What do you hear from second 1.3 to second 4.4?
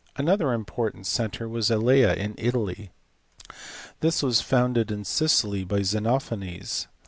was at Elea in Italy. This